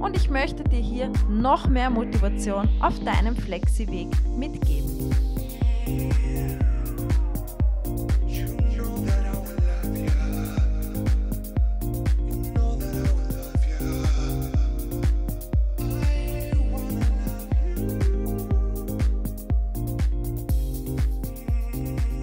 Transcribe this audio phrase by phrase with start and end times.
[0.00, 5.10] und ich möchte dir hier noch mehr Motivation auf deinem Flexi-Weg mitgeben.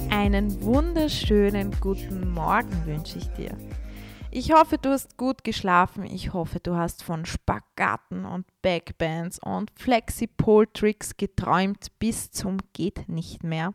[0.09, 3.51] Einen wunderschönen guten Morgen wünsche ich dir.
[4.33, 6.05] Ich hoffe, du hast gut geschlafen.
[6.05, 13.43] Ich hoffe, du hast von Spagaten und Backbands und Flexi-Pole-Tricks geträumt bis zum geht nicht
[13.43, 13.73] mehr.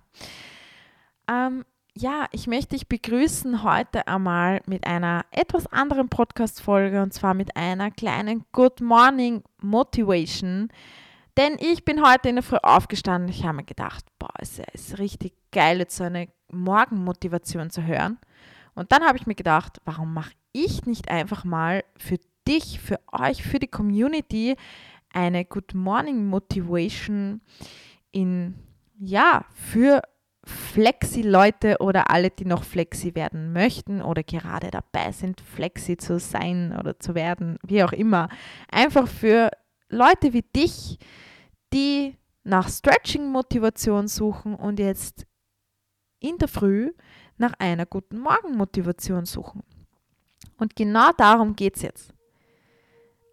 [1.31, 7.35] Ähm, ja, ich möchte dich begrüßen heute einmal mit einer etwas anderen Podcast-Folge und zwar
[7.35, 10.71] mit einer kleinen Good Morning Motivation.
[11.37, 13.29] Denn ich bin heute in der Früh aufgestanden.
[13.29, 18.19] Ich habe mir gedacht, boah, es ist richtig geil, jetzt so eine Morgenmotivation zu hören.
[18.77, 23.01] Und dann habe ich mir gedacht, warum mache ich nicht einfach mal für dich, für
[23.11, 24.55] euch, für die Community
[25.13, 27.41] eine Good Morning Motivation
[28.13, 28.55] in,
[28.99, 30.03] ja, für
[30.45, 36.77] Flexi-Leute oder alle, die noch Flexi werden möchten oder gerade dabei sind, Flexi zu sein
[36.79, 38.29] oder zu werden, wie auch immer.
[38.71, 39.51] Einfach für
[39.89, 40.99] Leute wie dich,
[41.73, 45.27] die nach Stretching-Motivation suchen und jetzt
[46.21, 46.93] in der Früh
[47.39, 49.63] nach einer guten Morgenmotivation suchen.
[50.59, 52.15] Und genau darum geht es jetzt.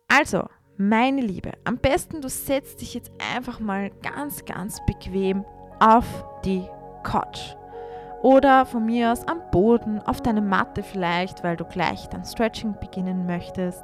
[0.08, 5.46] Also, meine Liebe, am besten du setzt dich jetzt einfach mal ganz, ganz bequem
[5.80, 6.06] auf
[6.46, 6.64] die
[7.04, 7.56] Couch.
[8.22, 12.76] Oder von mir aus am Boden, auf deine Matte vielleicht, weil du gleich dein Stretching
[12.80, 13.84] beginnen möchtest.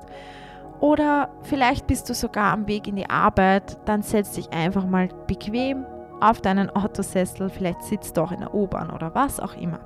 [0.79, 5.09] Oder vielleicht bist du sogar am Weg in die Arbeit, dann setz dich einfach mal
[5.27, 5.85] bequem
[6.21, 9.79] auf deinen Autosessel, vielleicht sitzt du auch in der U-Bahn oder was auch immer.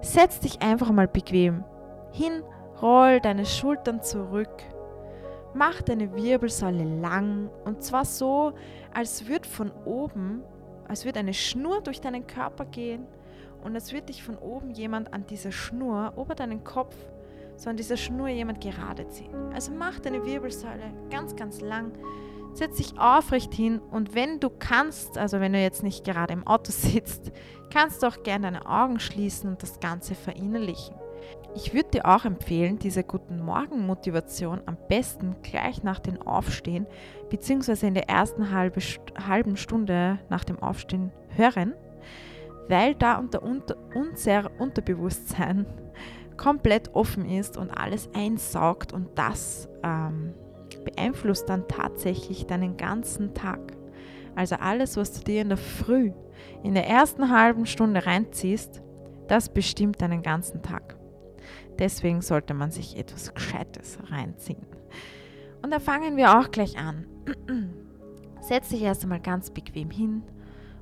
[0.00, 1.64] Setz dich einfach mal bequem
[2.12, 2.42] hin,
[2.80, 4.62] roll deine Schultern zurück,
[5.54, 8.52] mach deine Wirbelsäule lang und zwar so,
[8.92, 10.42] als würde von oben,
[10.88, 13.06] als würde eine Schnur durch deinen Körper gehen
[13.62, 16.94] und als würde dich von oben jemand an dieser Schnur über deinen Kopf
[17.56, 19.34] so an dieser Schnur jemand gerade ziehen.
[19.54, 21.92] Also mach deine Wirbelsäule ganz, ganz lang
[22.54, 26.46] setz dich aufrecht hin und wenn du kannst, also wenn du jetzt nicht gerade im
[26.46, 27.32] Auto sitzt,
[27.72, 30.94] kannst du auch gerne deine Augen schließen und das Ganze verinnerlichen.
[31.54, 36.86] Ich würde dir auch empfehlen, diese Guten Morgen Motivation am besten gleich nach dem Aufstehen
[37.30, 37.86] bzw.
[37.86, 41.74] in der ersten halbe, halben Stunde nach dem Aufstehen hören,
[42.68, 45.66] weil da unter, unter unser Unterbewusstsein
[46.38, 50.32] komplett offen ist und alles einsaugt und das ähm,
[50.84, 53.76] beeinflusst dann tatsächlich deinen ganzen Tag.
[54.34, 56.12] Also alles, was du dir in der Früh,
[56.62, 58.82] in der ersten halben Stunde reinziehst,
[59.28, 60.96] das bestimmt deinen ganzen Tag.
[61.78, 64.66] Deswegen sollte man sich etwas Gescheites reinziehen.
[65.62, 67.06] Und da fangen wir auch gleich an.
[68.40, 70.22] Setz dich erst einmal ganz bequem hin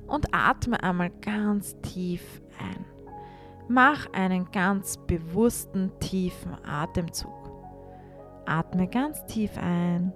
[0.07, 2.85] und atme einmal ganz tief ein.
[3.67, 7.40] Mach einen ganz bewussten, tiefen Atemzug.
[8.45, 10.13] Atme ganz tief ein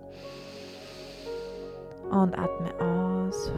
[2.12, 3.52] und atme aus.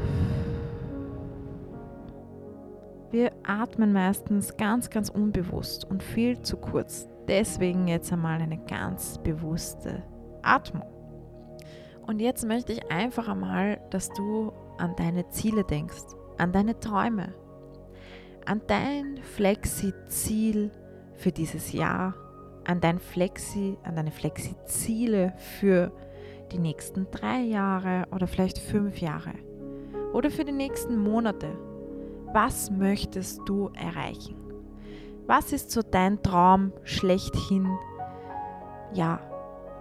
[3.09, 7.07] Wir atmen meistens ganz, ganz unbewusst und viel zu kurz.
[7.27, 10.03] Deswegen jetzt einmal eine ganz bewusste
[10.41, 10.85] Atmung.
[12.05, 16.03] Und jetzt möchte ich einfach einmal, dass du an deine Ziele denkst,
[16.37, 17.33] an deine Träume,
[18.45, 20.71] an dein Flexi-Ziel
[21.15, 22.13] für dieses Jahr
[22.67, 25.91] an dein Flexi, an deine Flexi-Ziele für
[26.51, 29.33] die nächsten drei Jahre oder vielleicht fünf Jahre
[30.13, 31.47] oder für die nächsten Monate.
[32.33, 34.35] Was möchtest du erreichen?
[35.27, 37.67] Was ist so dein Traum schlechthin?
[38.93, 39.19] Ja,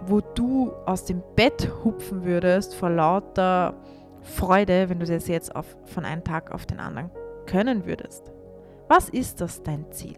[0.05, 3.73] wo du aus dem Bett hupfen würdest vor lauter
[4.21, 7.11] Freude, wenn du das jetzt auf, von einem Tag auf den anderen
[7.45, 8.31] können würdest.
[8.87, 10.17] Was ist das dein Ziel?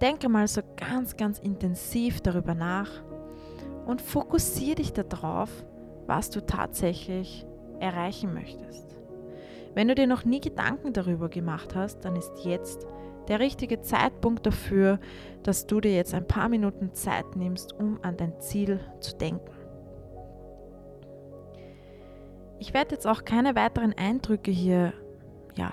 [0.00, 2.90] Denke mal so ganz, ganz intensiv darüber nach
[3.86, 5.50] und fokussiere dich darauf,
[6.06, 7.46] was du tatsächlich
[7.80, 8.96] erreichen möchtest.
[9.74, 12.86] Wenn du dir noch nie Gedanken darüber gemacht hast, dann ist jetzt
[13.28, 14.98] der richtige Zeitpunkt dafür,
[15.42, 19.52] dass du dir jetzt ein paar Minuten Zeit nimmst, um an dein Ziel zu denken.
[22.58, 24.92] Ich werde jetzt auch keine weiteren Eindrücke hier
[25.56, 25.72] ja,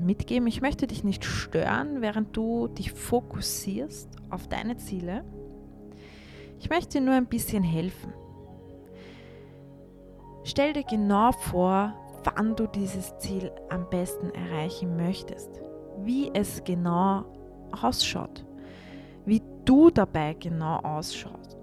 [0.00, 0.48] mitgeben.
[0.48, 5.24] Ich möchte dich nicht stören, während du dich fokussierst auf deine Ziele.
[6.58, 8.12] Ich möchte nur ein bisschen helfen.
[10.44, 15.60] Stell dir genau vor, wann du dieses Ziel am besten erreichen möchtest,
[16.02, 17.24] wie es genau
[17.80, 18.44] ausschaut,
[19.24, 21.56] wie du dabei genau ausschaust.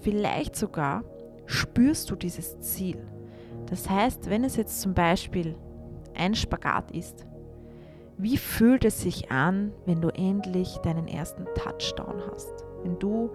[0.00, 1.04] Vielleicht sogar
[1.46, 3.06] spürst du dieses Ziel.
[3.66, 5.56] Das heißt, wenn es jetzt zum Beispiel
[6.14, 7.26] ein Spagat ist,
[8.22, 12.64] wie fühlt es sich an, wenn du endlich deinen ersten Touchdown hast?
[12.82, 13.30] Wenn du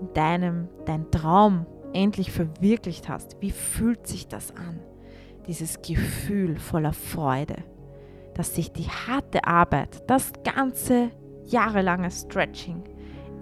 [0.00, 4.80] in deinem, dein Traum endlich verwirklicht hast, wie fühlt sich das an?
[5.46, 7.56] Dieses Gefühl voller Freude,
[8.34, 11.10] dass sich die harte Arbeit, das ganze
[11.46, 12.82] jahrelange Stretching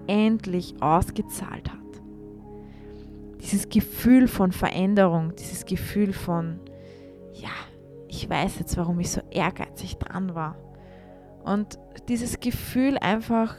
[0.07, 1.79] endlich ausgezahlt hat.
[3.41, 6.59] Dieses Gefühl von Veränderung, dieses Gefühl von,
[7.33, 7.49] ja,
[8.07, 10.55] ich weiß jetzt, warum ich so ehrgeizig dran war.
[11.43, 13.55] Und dieses Gefühl einfach,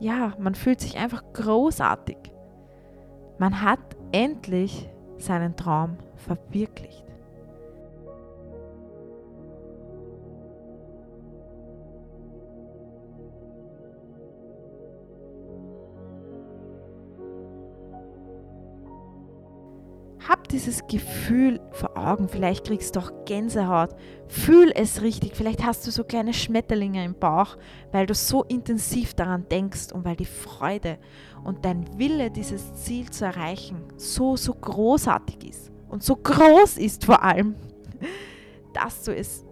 [0.00, 2.16] ja, man fühlt sich einfach großartig.
[3.38, 3.80] Man hat
[4.12, 4.88] endlich
[5.18, 7.03] seinen Traum verwirklicht.
[20.28, 22.28] Hab dieses Gefühl vor Augen.
[22.28, 23.90] Vielleicht kriegst du auch Gänsehaut.
[24.26, 25.34] Fühl es richtig.
[25.34, 27.56] Vielleicht hast du so kleine Schmetterlinge im Bauch,
[27.92, 30.98] weil du so intensiv daran denkst und weil die Freude
[31.44, 35.70] und dein Wille, dieses Ziel zu erreichen, so, so großartig ist.
[35.88, 37.54] Und so groß ist vor allem,
[38.72, 39.44] dass du es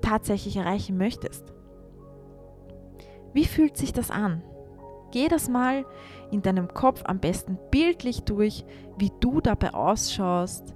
[0.00, 1.44] tatsächlich erreichen möchtest.
[3.32, 4.42] Wie fühlt sich das an?
[5.12, 5.84] Geh das mal
[6.30, 8.64] in deinem Kopf am besten bildlich durch,
[8.98, 10.74] wie du dabei ausschaust.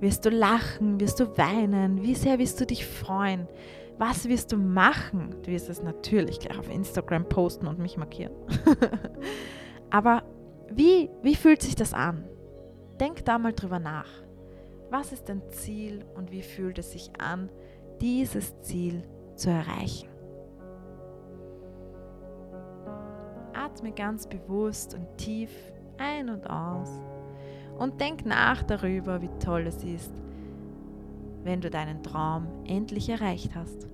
[0.00, 1.00] Wirst du lachen?
[1.00, 2.02] Wirst du weinen?
[2.02, 3.48] Wie sehr wirst du dich freuen?
[3.98, 5.34] Was wirst du machen?
[5.42, 8.32] Du wirst es natürlich gleich auf Instagram posten und mich markieren.
[9.90, 10.22] Aber
[10.70, 12.24] wie, wie fühlt sich das an?
[13.00, 14.08] Denk da mal drüber nach.
[14.90, 17.50] Was ist dein Ziel und wie fühlt es sich an,
[18.00, 19.02] dieses Ziel
[19.34, 20.08] zu erreichen?
[23.76, 25.50] Atme ganz bewusst und tief
[25.98, 26.88] ein und aus
[27.78, 30.14] und denk nach darüber, wie toll es ist,
[31.42, 33.86] wenn du deinen Traum endlich erreicht hast.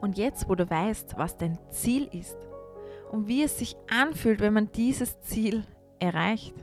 [0.00, 2.36] Und jetzt, wo du weißt, was dein Ziel ist
[3.10, 5.64] und wie es sich anfühlt, wenn man dieses Ziel
[5.98, 6.54] erreicht,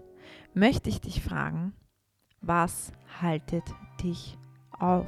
[0.53, 1.73] möchte ich dich fragen,
[2.41, 2.91] was
[3.21, 3.63] haltet
[4.03, 4.37] dich
[4.71, 5.07] auf?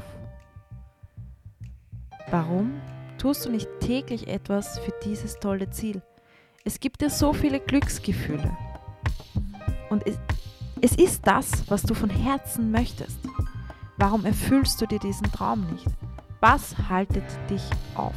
[2.29, 2.79] Warum
[3.17, 6.01] tust du nicht täglich etwas für dieses tolle Ziel?
[6.63, 8.55] Es gibt dir so viele Glücksgefühle.
[9.89, 10.19] Und es,
[10.81, 13.19] es ist das, was du von Herzen möchtest.
[13.97, 15.87] Warum erfüllst du dir diesen Traum nicht?
[16.41, 17.63] Was haltet dich
[17.95, 18.15] auf?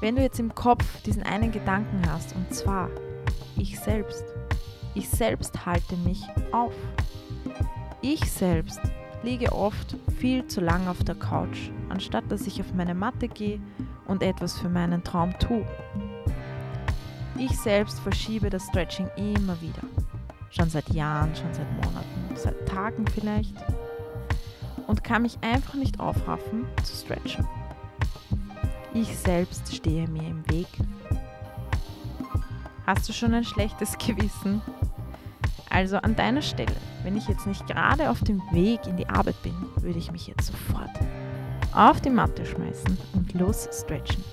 [0.00, 2.88] Wenn du jetzt im Kopf diesen einen Gedanken hast, und zwar
[3.58, 4.24] ich selbst,
[4.94, 6.72] ich selbst halte mich auf.
[8.00, 8.80] Ich selbst
[9.22, 13.60] liege oft viel zu lang auf der Couch, anstatt dass ich auf meine Matte gehe
[14.06, 15.66] und etwas für meinen Traum tue.
[17.38, 19.82] Ich selbst verschiebe das Stretching immer wieder.
[20.48, 23.54] Schon seit Jahren, schon seit Monaten, seit Tagen vielleicht
[24.86, 27.46] und kann mich einfach nicht aufraffen zu stretchen.
[28.94, 30.68] Ich selbst stehe mir im Weg.
[32.86, 34.62] Hast du schon ein schlechtes Gewissen?
[35.68, 39.42] Also an deiner Stelle, wenn ich jetzt nicht gerade auf dem Weg in die Arbeit
[39.42, 40.90] bin, würde ich mich jetzt sofort
[41.74, 44.24] auf die Matte schmeißen und los stretchen.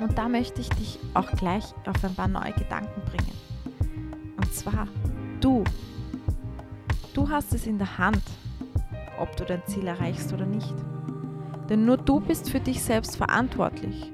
[0.00, 3.32] Und da möchte ich dich auch gleich auf ein paar neue Gedanken bringen.
[4.36, 4.86] Und zwar,
[5.40, 5.64] du.
[7.12, 8.22] Du hast es in der Hand,
[9.20, 10.74] ob du dein Ziel erreichst oder nicht.
[11.68, 14.10] Denn nur du bist für dich selbst verantwortlich.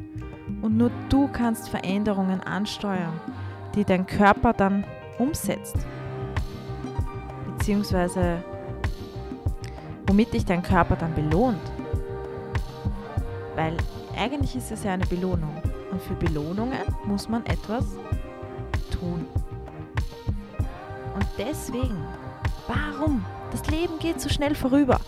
[0.62, 3.18] Und nur du kannst Veränderungen ansteuern,
[3.74, 4.84] die dein Körper dann
[5.18, 5.76] umsetzt.
[7.56, 8.42] Beziehungsweise
[10.06, 11.60] womit dich dein Körper dann belohnt.
[13.54, 13.76] Weil
[14.16, 15.62] eigentlich ist es ja eine Belohnung.
[15.90, 17.84] Und für Belohnungen muss man etwas
[18.90, 19.24] tun.
[21.14, 22.04] Und deswegen,
[22.66, 23.24] warum?
[23.56, 25.00] Das Leben geht so schnell vorüber.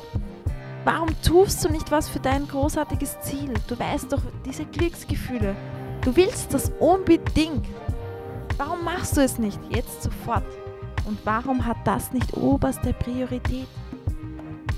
[0.84, 3.52] Warum tust du nicht was für dein großartiges Ziel?
[3.66, 5.54] Du weißt doch, diese Glücksgefühle.
[6.00, 7.66] Du willst das unbedingt.
[8.56, 10.46] Warum machst du es nicht jetzt sofort?
[11.04, 13.68] Und warum hat das nicht oberste Priorität?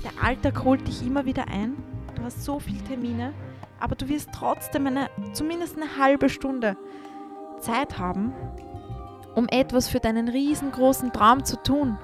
[0.03, 1.77] Der Alltag holt dich immer wieder ein.
[2.15, 3.33] Du hast so viele Termine,
[3.79, 6.75] aber du wirst trotzdem eine, zumindest eine halbe Stunde
[7.61, 8.33] Zeit haben,
[9.33, 11.97] um etwas für deinen riesengroßen Traum zu tun.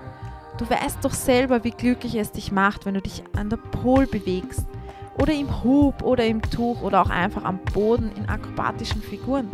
[0.58, 4.08] Du weißt doch selber, wie glücklich es dich macht, wenn du dich an der Pol
[4.08, 4.66] bewegst
[5.20, 9.50] oder im Hub oder im Tuch oder auch einfach am Boden in akrobatischen Figuren.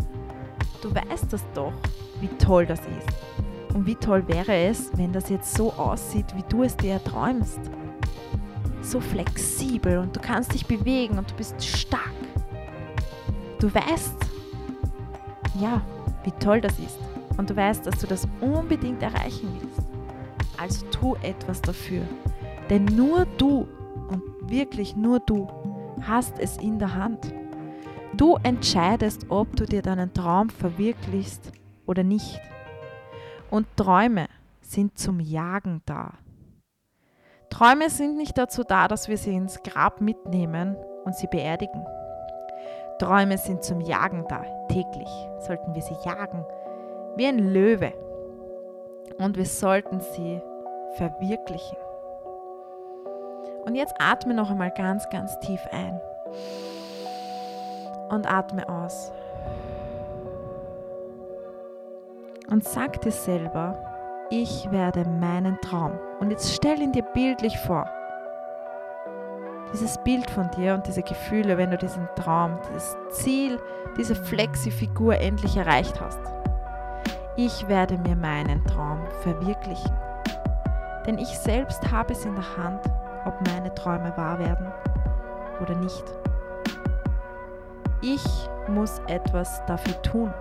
[0.82, 1.74] Du weißt das doch,
[2.22, 3.76] wie toll das ist.
[3.76, 7.60] Und wie toll wäre es, wenn das jetzt so aussieht, wie du es dir erträumst.
[8.82, 12.12] So flexibel und du kannst dich bewegen und du bist stark.
[13.60, 14.16] Du weißt,
[15.60, 15.82] ja,
[16.24, 16.98] wie toll das ist.
[17.38, 19.83] Und du weißt, dass du das unbedingt erreichen willst.
[20.64, 22.04] Also tu etwas dafür.
[22.70, 23.68] Denn nur du
[24.08, 25.50] und wirklich nur du
[26.02, 27.34] hast es in der Hand.
[28.16, 31.52] Du entscheidest, ob du dir deinen Traum verwirklichst
[31.86, 32.40] oder nicht.
[33.50, 34.28] Und Träume
[34.62, 36.14] sind zum Jagen da.
[37.50, 41.86] Träume sind nicht dazu da, dass wir sie ins Grab mitnehmen und sie beerdigen.
[43.00, 44.46] Träume sind zum Jagen da.
[44.70, 45.10] Täglich
[45.46, 46.46] sollten wir sie jagen,
[47.18, 47.92] wie ein Löwe.
[49.18, 50.42] Und wir sollten sie
[50.96, 51.78] verwirklichen.
[53.66, 56.00] Und jetzt atme noch einmal ganz, ganz tief ein.
[58.10, 59.12] Und atme aus.
[62.50, 63.76] Und sag dir selber,
[64.30, 65.94] ich werde meinen Traum.
[66.20, 67.90] Und jetzt stell ihn dir bildlich vor.
[69.72, 73.60] Dieses Bild von dir und diese Gefühle, wenn du diesen Traum, dieses Ziel,
[73.98, 76.20] diese Flexi-Figur endlich erreicht hast.
[77.36, 79.92] Ich werde mir meinen Traum verwirklichen.
[81.06, 82.86] Denn ich selbst habe es in der Hand,
[83.26, 84.68] ob meine Träume wahr werden
[85.62, 86.04] oder nicht.
[88.02, 88.24] Ich
[88.68, 90.34] muss etwas dafür tun.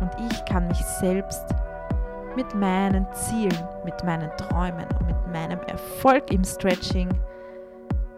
[0.00, 1.44] Und ich kann mich selbst
[2.36, 7.08] mit meinen Zielen, mit meinen Träumen und mit meinem Erfolg im Stretching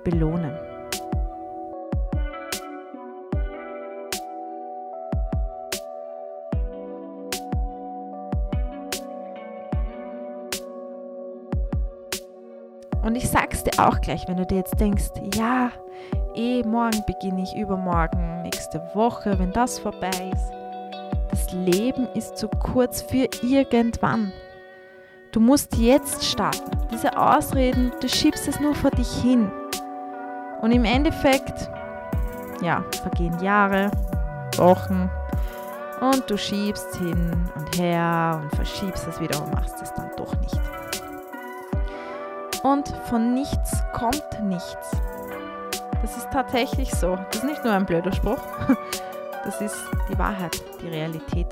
[0.04, 0.69] belohnen.
[13.10, 15.72] Und ich sag's dir auch gleich, wenn du dir jetzt denkst, ja,
[16.36, 20.52] eh, morgen beginne ich, übermorgen, nächste Woche, wenn das vorbei ist.
[21.28, 24.32] Das Leben ist zu kurz für irgendwann.
[25.32, 26.70] Du musst jetzt starten.
[26.92, 29.50] Diese Ausreden, du schiebst es nur vor dich hin.
[30.60, 31.68] Und im Endeffekt,
[32.62, 33.90] ja, vergehen Jahre,
[34.56, 35.10] Wochen
[36.00, 40.32] und du schiebst hin und her und verschiebst es wieder und machst es dann doch
[40.42, 40.79] nicht.
[42.62, 44.90] Und von nichts kommt nichts.
[46.02, 47.16] Das ist tatsächlich so.
[47.16, 48.40] Das ist nicht nur ein blöder Spruch.
[49.42, 51.46] Das ist die Wahrheit, die Realität.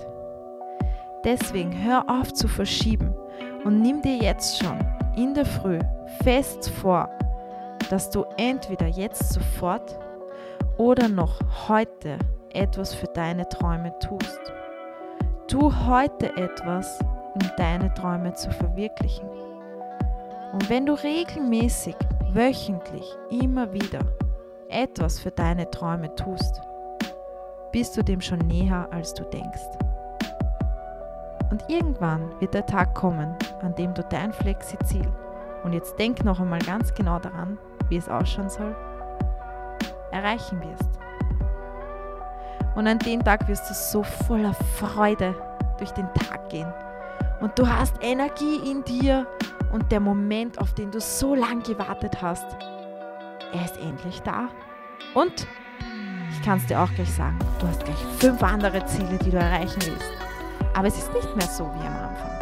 [1.24, 3.14] Deswegen hör auf zu verschieben
[3.64, 4.78] und nimm dir jetzt schon
[5.16, 5.78] in der Früh
[6.22, 7.08] fest vor,
[7.88, 9.98] dass du entweder jetzt sofort
[10.76, 12.18] oder noch heute
[12.52, 14.40] etwas für deine Träume tust.
[15.48, 16.98] Tu heute etwas,
[17.34, 19.27] um deine Träume zu verwirklichen.
[20.52, 21.96] Und wenn du regelmäßig,
[22.32, 24.00] wöchentlich, immer wieder
[24.68, 26.60] etwas für deine Träume tust,
[27.72, 29.68] bist du dem schon näher, als du denkst.
[31.50, 35.06] Und irgendwann wird der Tag kommen, an dem du dein Flexi-Ziel,
[35.64, 38.76] und jetzt denk noch einmal ganz genau daran, wie es ausschauen soll,
[40.12, 40.90] erreichen wirst.
[42.76, 45.34] Und an dem Tag wirst du so voller Freude
[45.78, 46.72] durch den Tag gehen.
[47.40, 49.26] Und du hast Energie in dir
[49.72, 52.46] und der Moment, auf den du so lange gewartet hast,
[53.52, 54.48] er ist endlich da.
[55.14, 55.46] Und
[56.30, 59.36] ich kann es dir auch gleich sagen, du hast gleich fünf andere Ziele, die du
[59.36, 60.12] erreichen willst.
[60.74, 62.38] Aber es ist nicht mehr so wie am Anfang.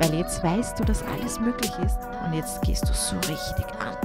[0.00, 3.96] Weil jetzt weißt du, dass alles möglich ist und jetzt gehst du so richtig an.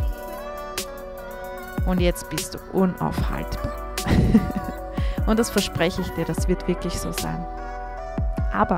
[1.85, 3.93] Und jetzt bist du unaufhaltbar.
[5.27, 7.45] und das verspreche ich dir, das wird wirklich so sein.
[8.51, 8.75] Aber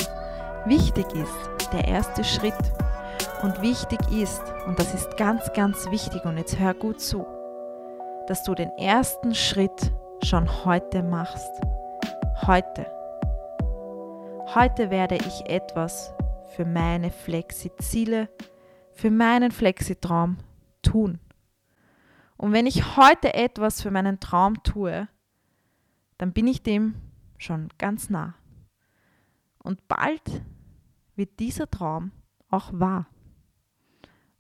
[0.66, 2.54] wichtig ist der erste Schritt.
[3.44, 7.24] Und wichtig ist, und das ist ganz, ganz wichtig, und jetzt hör gut zu,
[8.28, 11.52] dass du den ersten Schritt schon heute machst.
[12.48, 12.88] Heute.
[14.56, 16.16] Heute werde ich etwas
[16.56, 18.28] für meine Flexi-Ziele,
[18.94, 20.38] für meinen Flexi-Traum
[20.82, 21.20] tun.
[22.38, 25.08] Und wenn ich heute etwas für meinen Traum tue,
[26.18, 26.96] dann bin ich dem
[27.38, 28.34] schon ganz nah.
[29.60, 30.42] Und bald
[31.16, 32.12] wird dieser Traum
[32.50, 33.06] auch wahr.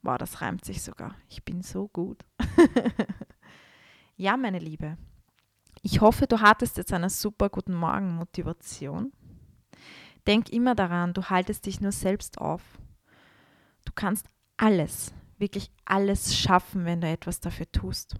[0.08, 1.16] Wow, das reimt sich sogar.
[1.28, 2.24] Ich bin so gut.
[4.16, 4.98] ja, meine Liebe.
[5.82, 9.12] Ich hoffe, du hattest jetzt eine super guten Morgen-Motivation.
[10.26, 12.62] Denk immer daran, du haltest dich nur selbst auf.
[13.84, 18.16] Du kannst alles, wirklich alles schaffen, wenn du etwas dafür tust.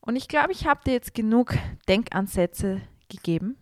[0.00, 3.56] Und ich glaube, ich habe dir jetzt genug Denkansätze gegeben.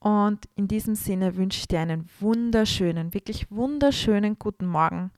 [0.00, 5.10] Und in diesem Sinne wünsche ich dir einen wunderschönen, wirklich wunderschönen guten Morgen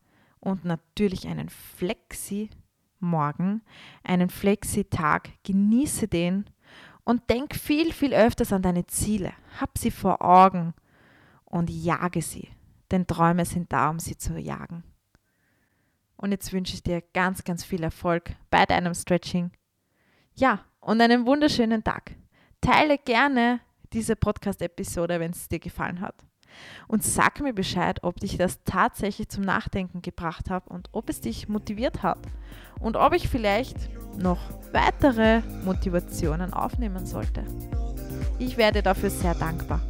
[0.47, 2.51] und natürlich einen Flexi-Morgen,
[4.05, 5.31] einen Flexi-Tag.
[5.43, 6.45] Genieße den
[7.03, 9.33] und denk viel, viel öfters an deine Ziele.
[9.61, 10.73] Hab sie vor Augen
[11.45, 12.49] und jage sie,
[12.93, 14.85] denn Träume sind da, um sie zu jagen.
[16.17, 19.51] Und jetzt wünsche ich dir ganz, ganz viel Erfolg bei deinem Stretching.
[20.35, 22.15] Ja, und einen wunderschönen Tag.
[22.61, 23.59] Teile gerne
[23.93, 26.25] diese Podcast-Episode, wenn es dir gefallen hat.
[26.89, 31.21] Und sag mir Bescheid, ob dich das tatsächlich zum Nachdenken gebracht hat und ob es
[31.21, 32.19] dich motiviert hat.
[32.81, 33.77] Und ob ich vielleicht
[34.19, 34.39] noch
[34.73, 37.45] weitere Motivationen aufnehmen sollte.
[38.39, 39.81] Ich werde dafür sehr dankbar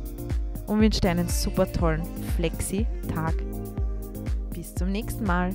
[0.67, 2.03] und wünsche dir einen super tollen
[2.37, 3.35] Flexi-Tag.
[4.55, 5.51] Bis zum nächsten Mal.